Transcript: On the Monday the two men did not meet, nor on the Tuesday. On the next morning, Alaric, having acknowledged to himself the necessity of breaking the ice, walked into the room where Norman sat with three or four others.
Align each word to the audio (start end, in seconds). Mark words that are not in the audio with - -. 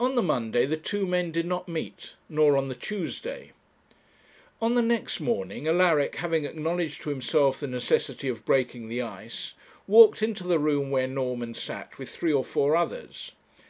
On 0.00 0.14
the 0.14 0.22
Monday 0.22 0.64
the 0.64 0.78
two 0.78 1.06
men 1.06 1.30
did 1.30 1.44
not 1.44 1.68
meet, 1.68 2.14
nor 2.26 2.56
on 2.56 2.68
the 2.70 2.74
Tuesday. 2.74 3.50
On 4.62 4.74
the 4.76 4.80
next 4.80 5.20
morning, 5.20 5.68
Alaric, 5.68 6.16
having 6.16 6.46
acknowledged 6.46 7.02
to 7.02 7.10
himself 7.10 7.60
the 7.60 7.66
necessity 7.66 8.28
of 8.28 8.46
breaking 8.46 8.88
the 8.88 9.02
ice, 9.02 9.52
walked 9.86 10.22
into 10.22 10.44
the 10.46 10.58
room 10.58 10.90
where 10.90 11.06
Norman 11.06 11.52
sat 11.52 11.98
with 11.98 12.08
three 12.08 12.32
or 12.32 12.44
four 12.44 12.76
others. 12.76 13.32